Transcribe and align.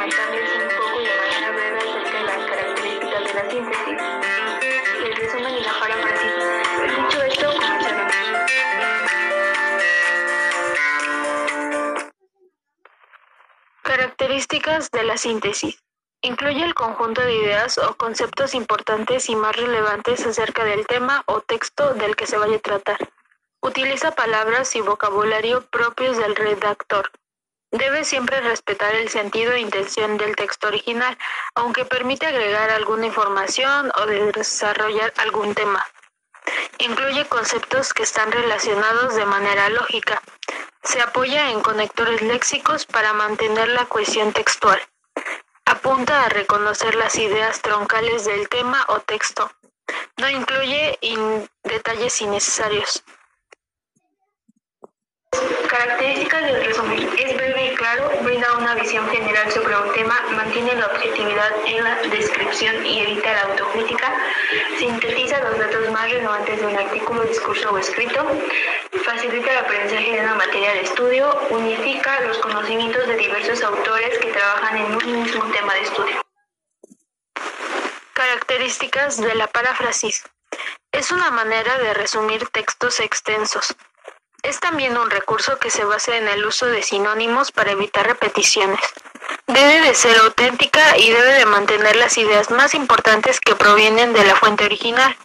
comentarles 0.00 0.50
un 0.56 0.68
poco 0.78 1.00
y 1.00 1.04
de 1.04 1.16
manera 1.16 1.50
breve 1.50 1.78
acerca 1.78 2.18
de 2.18 2.24
las 2.24 2.46
características 2.46 3.24
de 3.24 3.34
la 3.34 3.50
síntesis. 3.50 3.98
Les 5.02 5.18
resumen 5.18 5.54
y 5.54 5.60
la 5.60 5.72
paráfrasis. 5.78 6.32
Dicho 6.96 7.22
esto, 7.22 7.52
comenzaremos. 7.52 8.12
Características 13.82 14.90
de 14.90 15.02
la 15.02 15.16
síntesis. 15.18 15.82
Incluye 16.22 16.64
el 16.64 16.74
conjunto 16.74 17.20
de 17.20 17.34
ideas 17.34 17.76
o 17.76 17.94
conceptos 17.96 18.54
importantes 18.54 19.28
y 19.28 19.36
más 19.36 19.54
relevantes 19.54 20.24
acerca 20.26 20.64
del 20.64 20.86
tema 20.86 21.24
o 21.26 21.42
texto 21.42 21.92
del 21.92 22.16
que 22.16 22.26
se 22.26 22.38
vaya 22.38 22.56
a 22.56 22.60
tratar. 22.60 22.98
Utiliza 23.60 24.12
palabras 24.12 24.74
y 24.76 24.80
vocabulario 24.80 25.66
propios 25.66 26.16
del 26.16 26.36
redactor, 26.36 27.10
Debe 27.72 28.04
siempre 28.04 28.40
respetar 28.40 28.94
el 28.96 29.08
sentido 29.08 29.52
e 29.52 29.60
intención 29.60 30.16
del 30.16 30.34
texto 30.34 30.66
original, 30.66 31.16
aunque 31.54 31.84
permite 31.84 32.26
agregar 32.26 32.70
alguna 32.70 33.06
información 33.06 33.92
o 33.94 34.06
desarrollar 34.06 35.12
algún 35.18 35.54
tema. 35.54 35.86
Incluye 36.78 37.26
conceptos 37.26 37.94
que 37.94 38.02
están 38.02 38.32
relacionados 38.32 39.14
de 39.14 39.24
manera 39.24 39.68
lógica. 39.68 40.20
Se 40.82 41.00
apoya 41.00 41.50
en 41.50 41.60
conectores 41.60 42.22
léxicos 42.22 42.86
para 42.86 43.12
mantener 43.12 43.68
la 43.68 43.84
cohesión 43.84 44.32
textual. 44.32 44.80
Apunta 45.64 46.24
a 46.24 46.28
reconocer 46.28 46.96
las 46.96 47.16
ideas 47.16 47.62
troncales 47.62 48.24
del 48.24 48.48
tema 48.48 48.84
o 48.88 48.98
texto. 48.98 49.48
No 50.16 50.28
incluye 50.28 50.98
detalles 51.62 52.20
innecesarios. 52.20 53.04
Características 55.68 56.42
del 56.42 56.64
resumen. 56.64 57.08
Es 57.18 57.34
breve 57.34 57.72
y 57.72 57.74
claro, 57.74 58.10
brinda 58.22 58.52
una 58.56 58.74
visión 58.74 59.08
general 59.08 59.50
sobre 59.52 59.76
un 59.76 59.92
tema, 59.92 60.18
mantiene 60.30 60.74
la 60.74 60.86
objetividad 60.86 61.52
en 61.66 61.84
la 61.84 61.96
descripción 62.10 62.84
y 62.84 63.00
evita 63.00 63.32
la 63.32 63.42
autocrítica, 63.42 64.12
sintetiza 64.78 65.40
los 65.40 65.58
datos 65.58 65.90
más 65.90 66.10
relevantes 66.10 66.60
de 66.60 66.66
un 66.66 66.76
artículo, 66.76 67.22
discurso 67.22 67.70
o 67.70 67.78
escrito, 67.78 68.26
facilita 69.04 69.50
el 69.52 69.58
aprendizaje 69.58 70.12
de 70.12 70.20
una 70.20 70.34
materia 70.34 70.72
de 70.72 70.82
estudio, 70.82 71.40
unifica 71.50 72.20
los 72.22 72.38
conocimientos 72.38 73.06
de 73.06 73.16
diversos 73.16 73.62
autores 73.62 74.18
que 74.18 74.32
trabajan 74.32 74.76
en 74.76 74.96
un 74.96 75.22
mismo 75.22 75.44
tema 75.52 75.74
de 75.74 75.80
estudio. 75.80 76.22
Características 78.12 79.16
de 79.20 79.34
la 79.34 79.46
paráfrasis. 79.46 80.24
Es 80.92 81.12
una 81.12 81.30
manera 81.30 81.78
de 81.78 81.94
resumir 81.94 82.48
textos 82.48 83.00
extensos. 83.00 83.74
Es 84.42 84.58
también 84.58 84.96
un 84.96 85.10
recurso 85.10 85.58
que 85.58 85.70
se 85.70 85.84
basa 85.84 86.16
en 86.16 86.26
el 86.26 86.46
uso 86.46 86.66
de 86.66 86.82
sinónimos 86.82 87.52
para 87.52 87.72
evitar 87.72 88.06
repeticiones. 88.06 88.80
Debe 89.46 89.80
de 89.80 89.94
ser 89.94 90.16
auténtica 90.18 90.96
y 90.96 91.10
debe 91.10 91.34
de 91.34 91.46
mantener 91.46 91.96
las 91.96 92.16
ideas 92.16 92.50
más 92.50 92.74
importantes 92.74 93.38
que 93.38 93.54
provienen 93.54 94.12
de 94.12 94.24
la 94.24 94.34
fuente 94.34 94.64
original. 94.64 95.16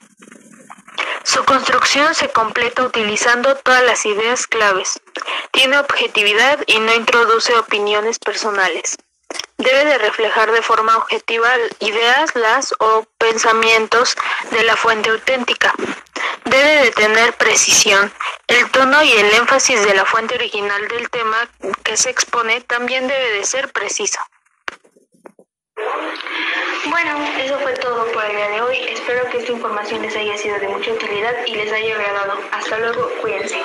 Su 1.24 1.44
construcción 1.46 2.14
se 2.14 2.30
completa 2.30 2.84
utilizando 2.84 3.56
todas 3.56 3.84
las 3.84 4.06
ideas 4.06 4.48
claves. 4.48 5.00
Tiene 5.52 5.78
objetividad 5.80 6.60
y 6.68 6.80
no 6.80 6.94
introduce 6.94 7.56
opiniones 7.56 8.20
personales. 8.20 8.98
Debe 9.58 9.86
de 9.86 9.98
reflejar 9.98 10.52
de 10.52 10.62
forma 10.62 10.98
objetiva 10.98 11.50
ideas, 11.80 12.36
las 12.36 12.76
o 12.80 13.06
pensamientos 13.18 14.16
de 14.52 14.64
la 14.64 14.76
fuente 14.76 15.10
auténtica. 15.10 15.74
Debe 16.44 16.84
de 16.84 16.92
tener 16.92 17.34
precisión. 17.34 18.12
El 18.47 18.69
tono 18.72 19.03
y 19.03 19.11
el 19.11 19.33
énfasis 19.33 19.83
de 19.85 19.95
la 19.95 20.06
fuente 20.06 20.35
original 20.35 20.88
del 20.88 21.09
tema 21.09 21.50
que 21.83 21.97
se 21.97 22.09
expone 22.09 22.61
también 22.61 23.07
debe 23.07 23.31
de 23.31 23.44
ser 23.44 23.72
preciso. 23.72 24.19
Bueno, 26.88 27.25
eso 27.39 27.59
fue 27.59 27.73
todo 27.73 28.11
por 28.11 28.23
el 28.25 28.35
día 28.35 28.50
de 28.50 28.61
hoy. 28.61 28.78
Espero 28.89 29.29
que 29.29 29.39
esta 29.39 29.51
información 29.51 30.01
les 30.01 30.16
haya 30.16 30.38
sido 30.38 30.59
de 30.59 30.67
mucha 30.67 30.91
utilidad 30.91 31.33
y 31.47 31.56
les 31.56 31.72
haya 31.72 31.95
agradado. 31.95 32.39
Hasta 32.51 32.78
luego, 32.78 33.09
cuídense. 33.22 33.59